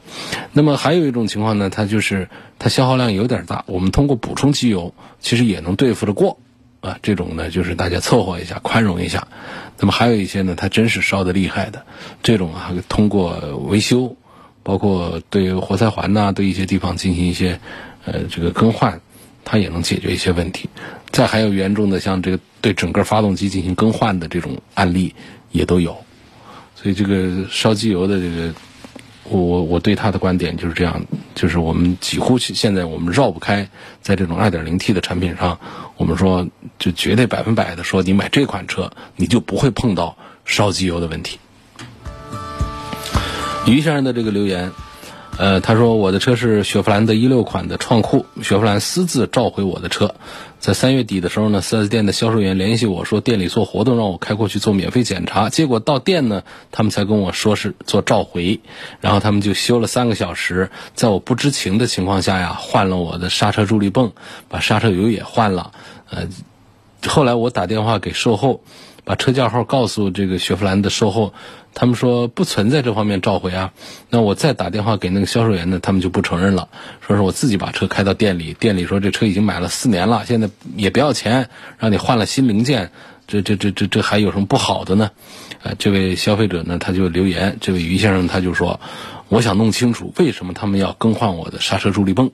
[0.51, 6.37] 那么还有一种情况呢，它就是它消耗量有点大，我们通过补充机油，其实也能对付得过。
[6.83, 9.25] 啊，这种呢就是大家凑合一下，宽容一下。
[9.79, 11.85] 那么还有一些呢，它真是烧的厉害的，
[12.21, 14.17] 这种啊，通过维修，
[14.63, 17.57] 包括对活塞环呐，对一些地方进行一些
[18.03, 18.99] 呃这个更换，
[19.45, 20.69] 它也能解决一些问题。
[21.09, 25.15] 再还有严重的，像这个对整个发动机进行更换的这种案例
[25.53, 25.95] 也都有。
[26.75, 28.53] 所以这个烧机油的这个。
[29.23, 31.01] 我我我对他的观点就是这样，
[31.33, 33.67] 就是我们几乎现在我们绕不开，
[34.01, 35.57] 在这种二点零 T 的产品上，
[35.97, 41.39] 我们说就绝对百分百的说，你买这款车你就不会碰到烧机油的问题。
[43.65, 44.71] 于先生的这个留言。
[45.35, 50.13] 呃，他说我的车是雪佛兰的一六款的创酷，雪佛兰私自召回我的车，
[50.59, 58.59] 在三月底的时候呢，4S 店的销售员联系我说店里做活动让我开过去做免费检查，结果到店呢，他们才跟我说是做召回，
[59.01, 64.11] 然后他们就修了三个小时，在我不知情的情况下呀，换了我的刹车助力泵，
[64.49, 65.71] 把刹车油也换了，
[66.11, 66.27] 呃，
[67.07, 68.61] 后来我打电话给售后。
[69.03, 71.33] 把车架号告诉这个雪佛兰的售后，
[71.73, 73.73] 他们说不存在这方面召回啊。
[74.09, 76.69] 那我再打电话给那个销售员呢，他们就不承认了，
[77.05, 82.91] 说是我自己把车开到店里，店里说这车已经买了四年了，现在也不要钱，让你换了新零件，
[83.27, 85.11] 这这这这这还有什么不好的呢？
[85.63, 88.79] 啊，这位消费者呢，他就留言，这位于先生他就说，
[89.27, 92.31] 我想弄清楚为什么他们要更换我的刹车助力泵。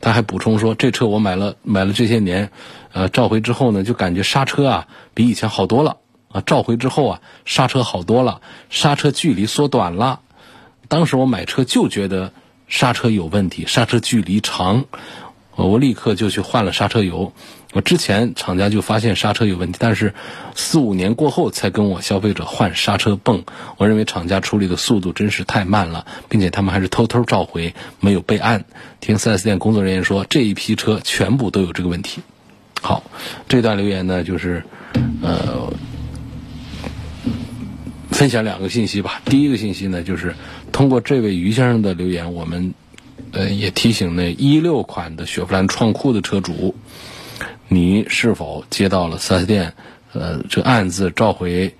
[0.00, 2.50] 他还补充说，这车我买了买了这些年，
[2.92, 5.98] 呃，召回之后呢，就感觉刹车啊比以前好多了
[6.40, 10.20] 召回之后啊刹车好多了，刹车距离缩短了。
[10.88, 12.32] 当时我买车就觉得
[12.68, 14.84] 刹车有问题，刹车距离长，
[15.54, 17.32] 我立刻就去换了刹车油。
[17.72, 20.14] 我之前厂家就发现刹车有问题，但是
[20.54, 23.44] 四五年过后才跟我消费者换刹车泵。
[23.76, 28.64] 我认为厂家处理的速度真是太慢了，并且他们还是偷偷召回，没有备案。
[29.00, 32.22] 听 4S 店工作人员说，这一批车全部都有这个问题。
[32.80, 33.02] 好，
[33.46, 34.64] 这段留言呢，就是
[35.20, 35.70] 呃，
[38.16, 39.20] 分享两个信息吧。
[39.26, 40.34] 第一个信息呢，就是
[40.72, 42.72] 通过这位于先生的留言，我们
[43.32, 46.74] 呃也提醒那一六款的雪佛兰创酷的车主。
[47.68, 49.74] 你是否接到了四 S 店，
[50.14, 51.74] 呃，这暗自召回，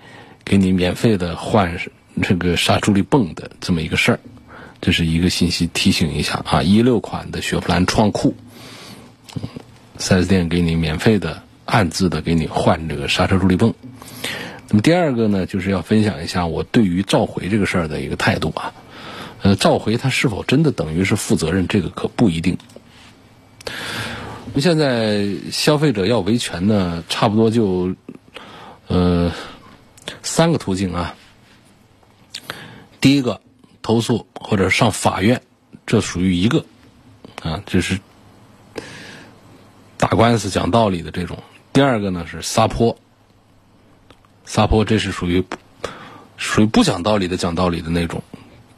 [0.44, 1.78] 给你免费的换
[2.20, 4.20] 这个刹助力泵的这么一个事儿？
[4.82, 6.62] 这是一个信息提醒一下啊！
[6.62, 8.34] 一六款的雪佛兰创酷，
[9.96, 13.72] 四 S 店给你免费的暗自的给你换这个刹车助力泵。
[14.68, 18.72] 那么第二个呢，就是要分享一下我对于召回这个事儿的一个态度啊。
[19.42, 21.68] 呃，召回它是否真的等于是负责任？
[21.68, 22.58] 这个可不一定。
[24.58, 27.94] 现在消费者要维权呢，差不多就
[28.88, 29.30] 呃
[30.22, 31.14] 三个途径啊。
[33.00, 33.40] 第一个
[33.82, 35.42] 投诉或者上法院，
[35.86, 36.64] 这属于一个
[37.42, 38.00] 啊，就是
[39.98, 41.38] 打官司讲道理的这种。
[41.72, 42.98] 第二个呢是撒泼，
[44.46, 45.44] 撒泼这是属于
[46.38, 48.22] 属于不讲道理的讲道理的那种，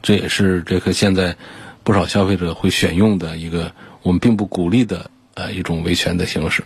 [0.02, 1.36] 这也是这个现在
[1.84, 3.70] 不少消费者会选用的一个
[4.02, 5.10] 我们并不鼓励的。
[5.34, 6.64] 呃，一种维权的形式，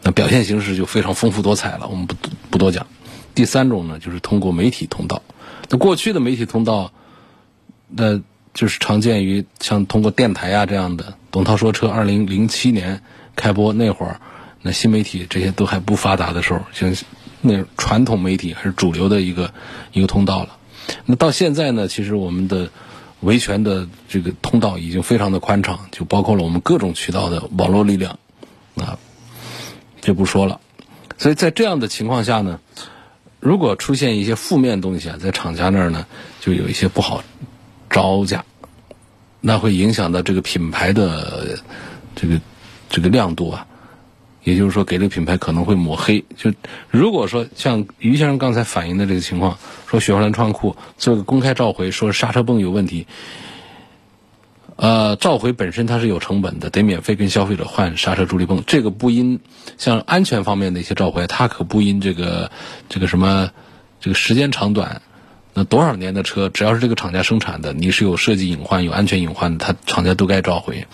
[0.00, 2.14] 那表现形式就非常丰富多彩了，我们不
[2.48, 2.86] 不多讲。
[3.34, 5.20] 第三种呢，就是通过媒体通道。
[5.68, 6.92] 那过去的媒体通道，
[7.88, 8.20] 那
[8.52, 11.14] 就是常见于像通过电台啊这样的。
[11.32, 13.02] 董涛说车二零零七年
[13.34, 14.20] 开播那会儿，
[14.62, 16.94] 那新媒体这些都还不发达的时候，像
[17.44, 19.52] 那传统媒体还是主流的一个
[19.92, 20.56] 一个通道了。
[21.04, 22.70] 那到现在呢，其实我们的。
[23.20, 28.18] 维权的这个通道已经非常的宽敞，就包括了我们各种渠道的网络力量，
[28.76, 28.98] 啊，
[30.02, 30.60] 就不说了。
[31.16, 32.60] 所以在这样的情况下呢，
[33.40, 36.04] 如果出现一些负面东西啊，在厂家那儿呢，
[36.42, 37.24] 就有一些不好
[37.88, 38.44] 招架，
[39.40, 41.58] 那会影响到这个品牌的
[42.14, 42.38] 这个
[42.90, 43.66] 这个亮度啊。
[44.44, 46.24] 也就是说，给这个品牌可能会抹黑。
[46.36, 46.52] 就
[46.90, 53.06] 如果说像于先生刚才反映的这个情况，说雪佛兰创酷做个公开召回，说刹车泵有问题，
[54.76, 58.62] 呃，召回本身它是有成本的，得免费跟消费者换刹车助力泵。
[58.66, 59.40] 这个不因
[59.78, 62.50] 像安全方面的一些召回，它可不因这个
[62.88, 63.50] 这个什么
[64.00, 65.00] 这个时间长短。
[65.54, 70.86] 那多少年的车，只要是这个厂家生产的，你是有设计隐患、有安全隐患的，它厂家都该召回。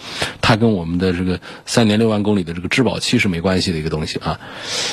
[0.43, 4.39] 它跟我们的这个三年六万公里的这个质保期是没关系的一个东西啊。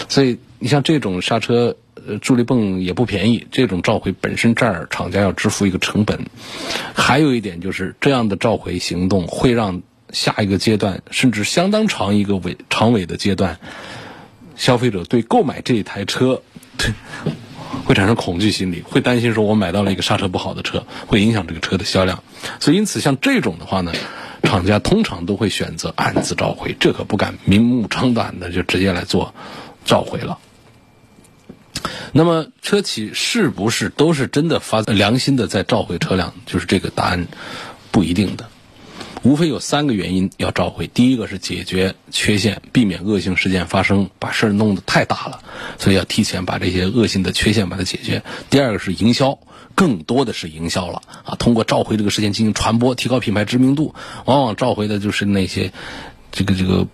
[0.07, 1.75] 所以你像这种刹车
[2.07, 6.25] 呃助力泵也不便宜，这种召回本身这儿厂家要支付一个成本。
[6.93, 9.81] 还有一点就是这样的召回行动会让
[10.13, 13.59] 下一个阶段，甚至相当长一个尾长尾的阶段，
[14.55, 16.41] 消费者对购买这一台车。
[17.87, 22.21] 会产生恐惧心理，会担心说，我买到了一个刹车不好的车，会影响这个车的销量。
[22.59, 23.93] 所以，因此像这种的话呢，
[24.43, 29.33] 厂家通常都会选择暗自召回，这可不敢明目张胆的就直接来做
[29.85, 30.37] 召回了。
[32.11, 36.33] 那么，车企是不是都是真的发良心的在召回车辆？
[36.45, 37.25] 就是这个答案
[37.91, 38.49] 不一定的。
[39.27, 45.41] 无非有三个原因要召回：第一个是解决缺陷，避免恶性事件发生，把事儿弄得太大了，
[45.77, 49.37] 所以要提前把这些恶性的缺陷把它解决；第二个是营销，
[49.75, 53.95] 更多的是营销了啊，通过召回这个事件进行传播，提高品牌知名度。
[54.23, 55.73] 往往召回的就是那些
[56.31, 56.87] 这个这个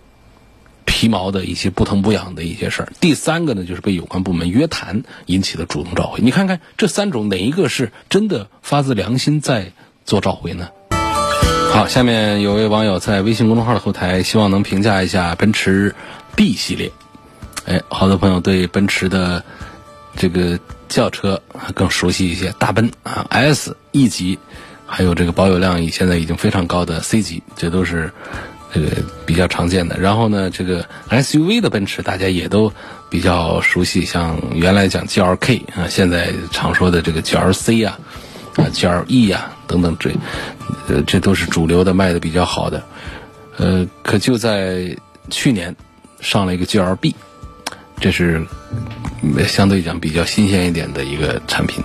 [0.84, 2.92] 皮毛的一些不疼不痒的一些事儿。
[2.98, 6.18] 第三个呢，就是被有关部门约谈引起的主动召回。
[6.20, 9.70] 你看看这三种哪一个是真的发自良心在
[10.04, 10.70] 做召回呢？
[11.74, 15.92] 好，下面有位网友在微信公众号的后台，希望能评价一下奔驰
[16.36, 16.92] B 系列。
[17.66, 19.42] 哎，好多朋友对奔驰的
[20.14, 20.56] 这个
[20.88, 21.42] 轿车
[21.74, 24.38] 更熟悉一些，大奔啊 S、E 级，
[24.86, 28.08] 还有这个保有量已现在已经非常高的 C 级，这都是
[28.72, 28.86] 这个
[29.26, 29.98] 比较常见的。
[29.98, 32.72] 然后呢，这个 SUV 的奔驰大家也都
[33.10, 37.98] 比较熟悉，像原来讲 GLK 啊，现在常说的这个 GLC 啊。
[38.56, 40.10] 啊，GLE 呀，等等，这，
[40.88, 42.82] 呃，这都是主流的，卖的比较好的。
[43.56, 44.96] 呃，可就在
[45.30, 45.74] 去年，
[46.20, 47.14] 上了一个 GLB，
[48.00, 48.44] 这是
[49.46, 51.82] 相对讲比较新鲜一点的一个产品。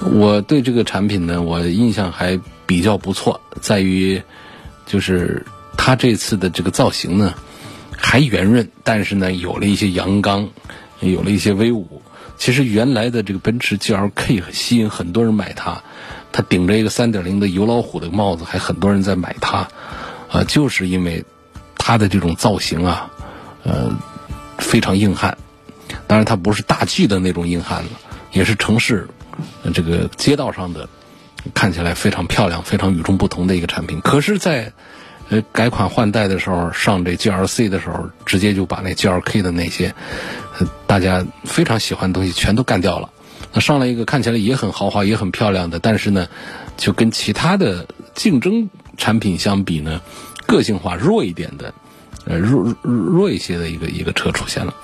[0.00, 4.20] 我对这个产品呢，我印象还比较不错，在于
[4.86, 7.34] 就是它这次的这个造型呢
[7.96, 10.48] 还圆润，但是呢有了一些阳刚，
[11.00, 12.02] 有了一些威武。
[12.44, 15.82] 其实原来的这个奔驰 GLK 吸引很多人买它，
[16.30, 19.66] 它顶着一个3.0的油老虎的帽子，还很多人在买它，
[20.30, 21.24] 啊，就是因为
[21.78, 23.10] 它的这种造型啊，
[23.62, 23.96] 呃，
[24.58, 25.38] 非常硬汉。
[26.06, 27.88] 当然，它不是大 G 的那种硬汉了，
[28.32, 29.08] 也是城市
[29.72, 30.86] 这个街道上的
[31.54, 34.02] 看起来非常漂亮、非常与众不同的一个产品。
[34.02, 34.74] 可是，在
[35.28, 39.94] 呃改款换代的时候，上这 GLC 的时候，直接就把那 GLK 的那些
[40.86, 43.10] 大家非常喜欢的东西全都干掉了。
[43.52, 46.28] 那上来一个看起来也很豪华、也很漂亮的，但是呢，
[46.76, 50.00] 就跟其他的竞争产品相比呢，
[50.46, 51.72] 个性化弱一点的。
[52.26, 54.74] 呃，弱弱一些的一个一个车出现了，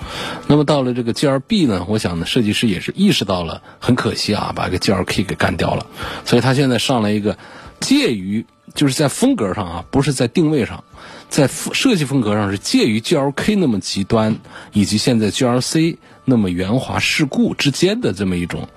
[0.46, 5.86] 那么到了这个 G L B 呢，我想呢，设计师也是意识到了，很可惜啊，把这个 G L K 给干掉了，
[6.26, 7.38] 所以他现在上来一个
[7.80, 10.84] 介于，就是在风格上啊，不是在定位上，
[11.28, 14.36] 在设计风格上是介于 G L K 那么极端，
[14.72, 18.68] 以及现在 G L C 那么圆滑世故之间的这么一种。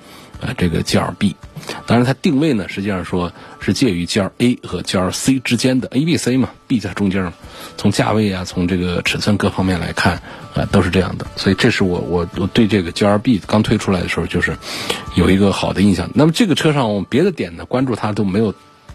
[0.41, 1.37] 啊，这个 G L B，
[1.87, 7.31] 当然它定位呢，实际上说是介于 G L A 和 G L C 之间的 A B C 嘛，B 在中间。
[7.77, 10.21] 从价位啊，从这个尺寸各方面来看，
[10.53, 11.25] 啊，都是这样的。
[11.37, 14.57] 所以这是我我我对这个 G L B 刚推出来的时候，就是
[15.15, 16.09] 有一个好的印象。
[16.13, 18.53] 那么这个车上别的点呢，关注它都没有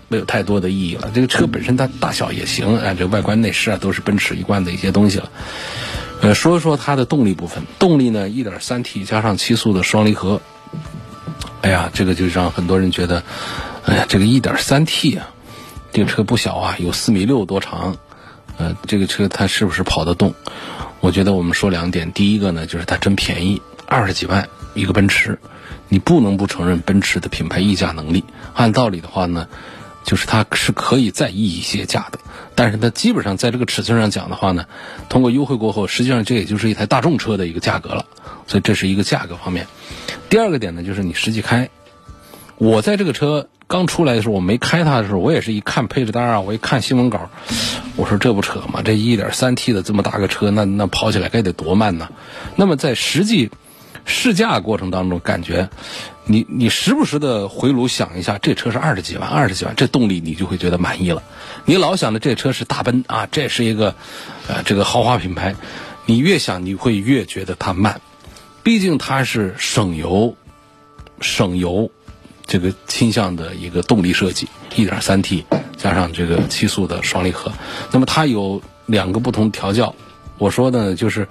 [0.08, 1.10] 没有太多的意义了。
[1.14, 5.30] 这个车本身它大小也行，啊，这外观内饰啊都是奔驰一贯的一些东西了。
[6.20, 10.40] 呃，说一说它的动力部分，动力呢，一点三 T 加上七速的双离合。
[11.60, 13.22] 哎呀，这个就让很多人觉得，
[13.84, 15.30] 哎呀，这个一点三 T 啊，
[15.92, 17.96] 这个车不小啊，有四米六多长，
[18.56, 20.34] 呃，这个车它是不是跑得动？
[21.00, 25.38] 我觉得我们说两点，第一个呢，就是它真便宜，二十几万一个奔驰，
[25.88, 28.24] 你不能不承认奔驰的品牌溢价能力。
[28.54, 29.46] 按道理的话呢，
[30.08, 32.18] 就是它是可以再议一些价的，
[32.54, 34.64] 但是它基本上在这个尺寸上讲的话呢，
[35.10, 38.06] 通过优惠过后，实际上这也就是一台大众车的一个价格了。
[38.46, 39.66] 所以这是一个价格方面，
[40.30, 41.68] 第二个点呢，就是你实际开。
[42.56, 47.28] 我在这个车刚出来的时候，我没开它的时候，我也是一看配置单啊，我一看新闻稿，
[47.96, 48.80] 我说这不扯吗？
[48.82, 52.08] 这一点三 T 的这么大个车，那那跑起来该得多慢呢？
[52.56, 53.50] 那么在实际
[54.08, 55.68] 试驾过程当中，感觉
[56.24, 61.22] 你你时不时的回炉想一下，这车是二十几万，二十几万，这动力你就会觉得满意了。
[61.66, 63.94] 你老想着这车是大奔啊，这是一个
[64.48, 65.54] 呃这个豪华品牌，
[66.06, 68.00] 你越想你会越觉得它慢。
[68.62, 70.34] 毕竟它是省油、
[71.20, 71.90] 省油
[72.46, 75.44] 这个倾向的一个动力设计，1.3T
[75.76, 77.52] 加上这个七速的双离合，
[77.92, 79.94] 那么它有两个不同调教。
[80.38, 81.28] 我说的就是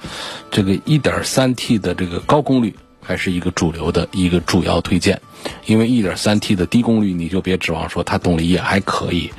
[0.51, 5.19] 这个 1.3T 的这个高功率还是一个主流的一个主要推荐，
[5.65, 9.31] 因为 1.3T 的低功率你就别指望说它动力也还可以，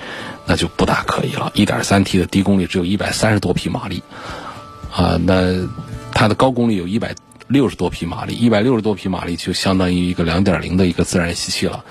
[0.47, 1.53] 那就不大可以了。
[1.55, 4.03] 1.3T 的低功率只有一百三十多匹马力
[4.93, 5.69] 啊，那
[6.13, 7.15] 它的高功率有一百。
[7.51, 11.83] 六十多匹马力，一百六十多匹马力就相当于一个两点零的一个自然吸气了。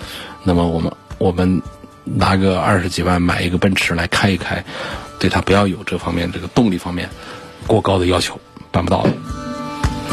[0.43, 1.63] 那么我们我们
[2.03, 4.63] 拿个二十几万买一个奔驰来开一开，
[5.17, 7.09] 对它不要有这方面这个动力方面
[7.67, 8.39] 过高的要求，
[8.71, 9.11] 办不到的。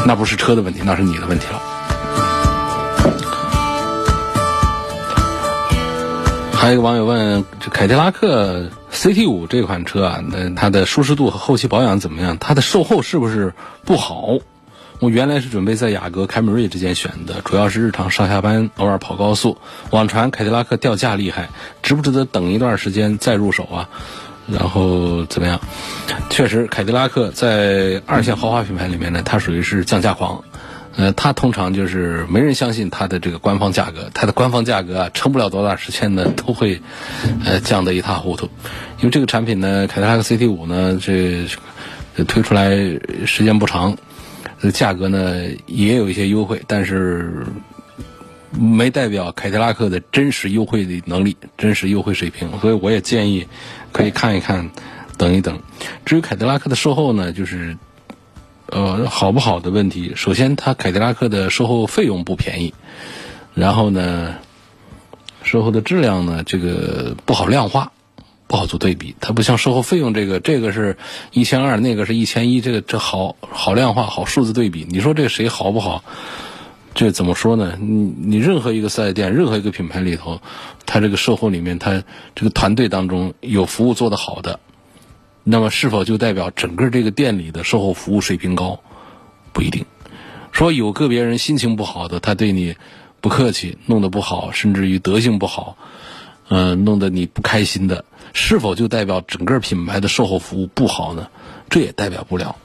[0.05, 1.61] 那不是车的问题，那是你的问题了。
[6.53, 12.37] 还有一个网友问：这凯迪拉克 CT 五这款车啊，那它的舒适度和后期保养怎么样？
[12.39, 13.53] 它的售后是不是
[13.85, 14.37] 不好？
[14.99, 19.57] 我原来是准备在雅阁、凯美瑞之间选的，主要是日常上下班，偶尔跑高速。
[19.91, 21.49] 网传凯迪拉克掉价厉害，
[21.83, 23.89] 值不值得等一段时间再入手啊？
[24.47, 25.59] 然后怎么样？
[26.29, 30.43] 确实，凯迪拉克在二线豪华品牌里面呢，它属于是降价狂。
[30.97, 36.81] 呃，它通常就是没人相信它的这个官方价格，它的官方价格啊，撑不了多大时间呢，都会
[37.43, 38.45] 呃降得一塌糊涂。
[38.99, 41.47] 因为这个产品呢，凯迪拉克 CT 五呢，这
[42.23, 42.69] 推出来
[43.25, 43.97] 时间不长。
[44.61, 47.45] 这价格呢也有一些优惠，但是
[48.59, 53.47] 没代表凯迪拉克的真实优惠的能力、真实优惠水平，所以我也建议
[53.91, 54.71] 可以看一看，
[55.17, 55.59] 等一等。
[56.05, 57.77] 至于凯迪拉克的售后呢，就是
[58.67, 60.13] 呃好不好的问题。
[60.15, 62.73] 首先，它凯迪拉克的售后费用不便宜，
[63.53, 64.35] 然后呢，
[65.43, 67.91] 售后的质量呢这个不好量化。
[68.47, 70.97] 不好做对比，它不像售后费用这个，这个是
[71.31, 74.85] 一千二，那个是一千一，这个这好好量化，好数字对比。
[74.87, 76.03] 你说这个谁好不好？
[76.95, 77.77] 这怎么说呢？
[77.79, 80.41] 你你任何一个四 S 店，任何一个品牌里头，
[80.85, 82.01] 它这个售后里面，它
[82.33, 84.61] 这个团队当中有服务做得好的，
[85.43, 88.79] 那么是否就代表整个这个店里的售后服务水平高？
[89.51, 89.85] 不一定。
[90.53, 92.77] 说有个别人心情不好的，他对你
[93.19, 95.77] 不客气，弄得不好，甚至于德行不好，
[96.47, 101.27] 嗯，弄得你不开心的，是否就代表整个品牌的售后服务不好呢？
[101.69, 102.55] 这也代表不了。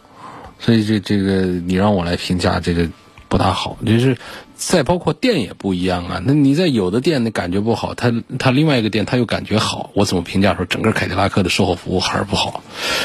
[0.60, 2.88] 所以这这个你让我来评价这个
[3.30, 4.18] 不大好，就是
[4.56, 6.20] 再包括店也不一样啊。
[6.22, 12.62] 那你在有的店你感觉不好，他他另外一个店他又感觉好，我怎么评价说整个凯迪拉克的售后服务还是不好？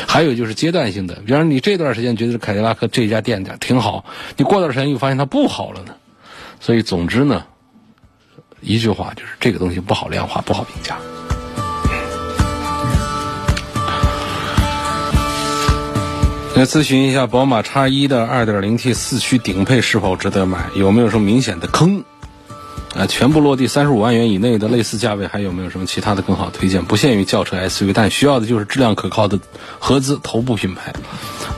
[0.07, 4.03] 还有就是阶段性的，比方你这段时间觉得凯迪拉克这家店挺好，
[4.35, 5.93] 你过段时间又发现它不好了呢。
[6.59, 7.45] 所以总之呢，
[8.61, 10.97] 一句话就是这个东西不好量化，不好评价。
[16.55, 20.69] 来咨询一下宝马叉一的 2.0T 四驱顶配是否值得买？
[20.73, 22.05] 有没有什么明显的坑？
[22.95, 26.85] 啊，全部落地三十五万元以内的类似价位，还有没有什么其他的更好推荐？
[26.85, 29.37] 不限于轿车 SUV，但需要的就是质量可靠的
[29.79, 30.93] 合资头部品牌，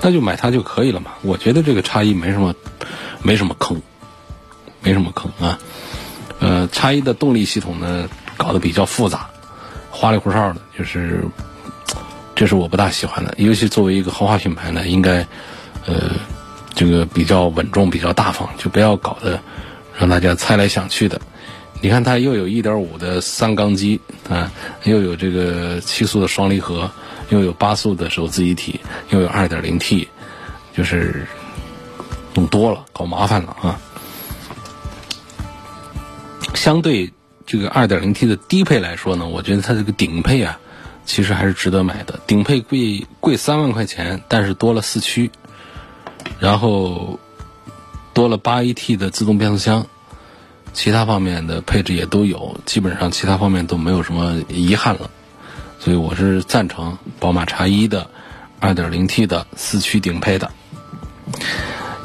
[0.02, 1.12] 那就买它就可以了嘛。
[1.22, 2.56] 我觉得这个叉一没什么，
[3.22, 3.80] 没什么坑，
[4.82, 5.60] 没什么坑啊。
[6.40, 9.30] 呃，叉一的动力系统呢，搞得比较复杂，
[9.92, 11.24] 花里胡哨的，就是。
[12.38, 15.28] 这是我不大喜欢的，尤其作为一个豪华品牌呢，应该，
[15.88, 16.12] 呃，
[16.76, 19.42] 这个比较稳重、比较大方，就不要搞得
[19.98, 21.20] 让大家猜来想去的。
[21.82, 24.52] 你看，它又有一点五的三缸机啊，
[24.84, 26.92] 又有这个七速的双离合，
[27.30, 28.80] 又有八速的手自一体，
[29.10, 30.08] 又有二点零 T，
[30.76, 31.26] 就是
[32.36, 33.82] 弄多了，搞麻烦了啊。
[36.54, 37.12] 相对
[37.48, 40.60] 这个二点零 T 的低配来说呢，我觉得它这个顶配啊。
[41.08, 45.32] 其实还是值得买的，顶配贵贵三万块钱，但是多了四驱，
[46.38, 47.18] 然后
[48.14, 49.88] 多了八 AT 的自动变速箱，
[50.74, 55.10] 其他方面的配置也都有，基本上其他方面都没有什么遗憾了，
[55.80, 58.10] 所以我是赞成宝马叉一的
[58.60, 60.52] 二点零 T 的四驱顶配的。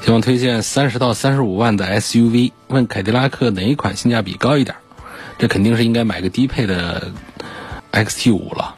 [0.05, 4.77] 希望推荐三十到三十五万的 SUV，问凯迪拉克哪一款性价比高一点？
[5.39, 7.11] 这肯定是应该买个低配的
[7.91, 8.77] XT 五了。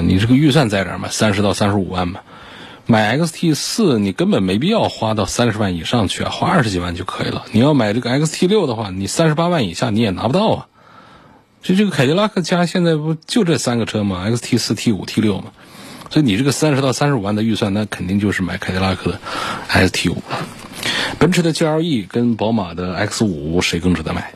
[0.00, 2.20] 你这个预算在这儿嘛，三十到三十五万嘛，
[2.86, 7.44] 买 XT 四你根本没必要花到三十万以上去啊，花二十几万就可以了。
[7.52, 10.66] 你要买这个 XT 六的话，你三十八万以下你也拿不到啊。
[11.62, 15.52] 就这个凯迪拉克家现在不就这三个车吗？XT 四、T 五、T 六嘛。
[16.10, 19.20] 所以你这个三十到三十五万的预算，那肯定就是买凯迪拉克的
[19.70, 20.46] XT 五了。
[21.18, 24.32] 奔驰的 GLE 跟宝马的 X 五谁更值得买？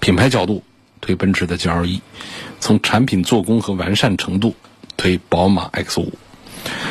[0.00, 0.62] 品牌角度
[1.02, 2.00] 推奔驰的 GLE，
[2.58, 4.54] 从产品做工和完善程度。
[5.00, 6.12] 推宝马 X 五，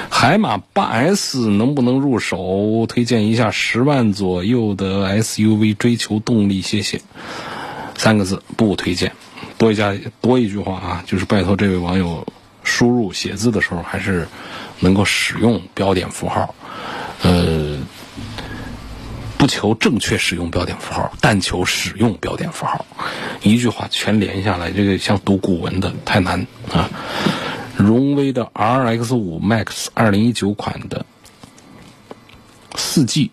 [0.09, 2.87] 海马八 S 能不能入手？
[2.89, 7.01] 推荐一下十万左右的 SUV，追求动力，谢谢。
[7.95, 9.11] 三个字，不推荐。
[9.59, 12.25] 多一家多一句话啊，就是拜托这位网友
[12.63, 14.27] 输入写字的时候，还是
[14.79, 16.55] 能够使用标点符号。
[17.21, 17.77] 呃，
[19.37, 22.83] 不求正确使用标点符号，但求使用标点符号。
[23.43, 26.89] 一句话全连下来，这个像读古文的太难啊。
[27.79, 31.05] 荣威的 RX 五 Max 二零一九款的
[32.75, 33.31] 四 G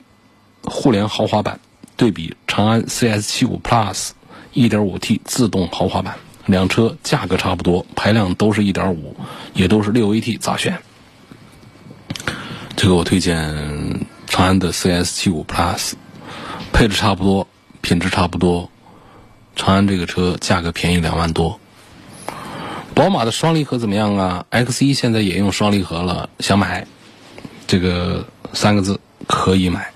[0.62, 1.59] 互联豪华版，
[1.97, 4.11] 对比长安 CS 七五 Plus
[4.53, 6.14] 一点五 T 自动豪华版，
[6.47, 9.16] 两车价格差不多，排量都是一点五，
[9.53, 10.78] 也都是六 AT，咋选？
[12.76, 15.94] 这个我推荐长安的 CS 七五 Plus，
[16.72, 17.49] 配置差不多，
[17.80, 18.70] 品质差不多，
[19.57, 21.59] 长安这个车价格便宜两万多。
[22.97, 26.86] 宝马的双离合怎么样啊？X 一现在也用双离合了，想买，
[27.66, 29.92] 这个三个字可以买。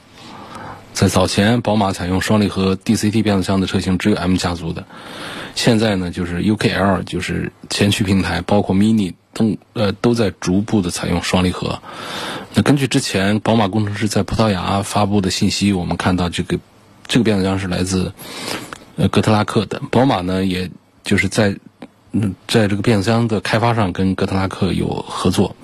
[0.92, 4.84] 在早前，宝马采用双离合 DCT 变速箱的车型只有 M 家族的，
[5.54, 11.80] 现在呢，就是 UKL 就是前驱平台，包括 Mini 都呃都在逐步的采用双离合。
[12.52, 16.58] 那根据之前宝马工程师在葡萄牙发布的信息，我们看到这个
[17.06, 18.12] 这个变速箱是来自
[18.96, 20.70] 呃哥特拉克的，宝马呢，也
[21.02, 21.56] 就是在。
[22.12, 25.54] 嗯，在这个变速箱的开发上跟哥特拉克有合作，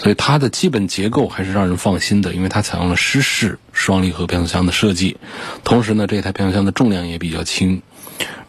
[0.00, 5.16] 所以它的基本结构还是让人放心的，因为它采用了湿式双离合变速箱的设计。
[5.62, 7.82] 同时呢，这台变速箱的重量也比较轻，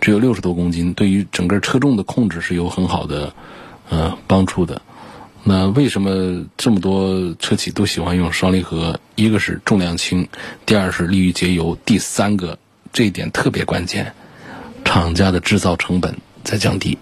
[0.01, 3.33] 只有六十多公斤，对于整个车重的控制是有很好的
[3.89, 4.81] 呃帮助的。
[5.43, 8.99] 那为什么这么多车企都喜欢用双离合？
[9.15, 10.27] 一个是重量轻，
[10.65, 12.57] 第二是利于节油，第三个
[12.91, 14.13] 这一点特别关键，
[14.83, 16.97] 厂家的制造成本在降低。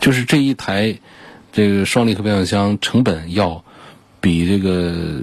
[0.00, 0.98] 就是这一台
[1.52, 3.64] 这个双离合变速箱成本要
[4.20, 5.22] 比这个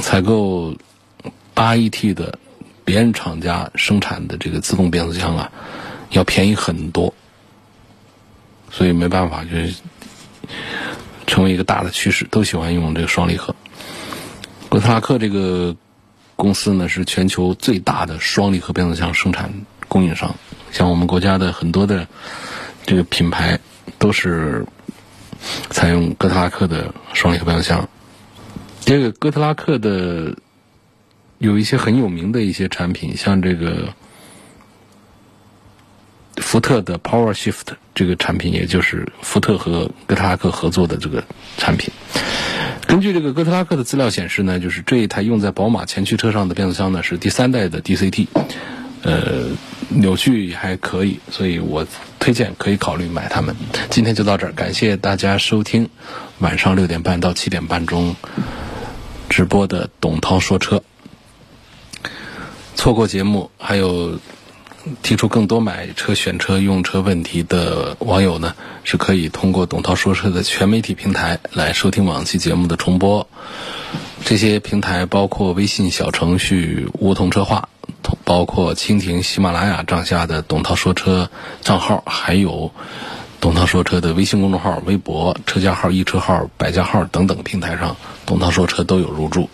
[0.00, 0.76] 采购
[1.54, 2.38] 八 AT 的
[2.84, 5.50] 别人厂家生产的这个自动变速箱啊
[6.10, 7.12] 要便宜很多，
[8.70, 9.74] 所以没办法，就是
[11.26, 13.54] 成为一个大的趋势，都喜欢用这个双离合。
[14.70, 15.76] 哥特拉克这个
[16.36, 19.52] 公司呢是全球最大的双离合变速箱生产
[19.88, 20.34] 供应商，
[20.70, 22.06] 像我们国家的很多的
[22.88, 23.60] 这个品牌
[23.98, 24.64] 都是
[25.68, 27.86] 采用哥特拉克的双离合变速箱。
[28.80, 30.38] 这个哥特拉克的
[31.36, 33.92] 有一些很有名的一些产品，像这个
[36.36, 41.22] 福特的 Power Shift 这个产品，也就是福特和哥特拉克合作的这个
[41.58, 41.92] 产品。
[42.86, 48.28] 根据这个哥特拉克的资料显示呢，就是这一台用在宝马前驱车上的变速箱呢是第三代的 DCT，
[49.02, 49.50] 呃，
[49.88, 51.86] 扭矩还可以，所以我
[52.18, 53.54] 推荐可以考虑买它们。
[53.90, 55.88] 今天就到这儿，感谢大家收听
[56.38, 58.16] 晚上六点半到七点半钟
[59.28, 60.82] 直播的董涛说车。
[62.74, 64.18] 错过节目还有。
[65.02, 73.28] 提出更多买车、选车、用车问题的网友呢，是可以通过董涛说车的全媒体平台来收听往期节目的重播。
[74.28, 77.70] 这些平台包括微信小程序“梧桐车话”，
[78.26, 81.30] 包括蜻蜓、喜马拉雅账下的董涛说车
[81.62, 82.70] 账号，还有
[83.40, 89.48] 董涛说车的微信公众号、微博、车架号、易车号、百家号等等平台上，董涛说车都有入驻。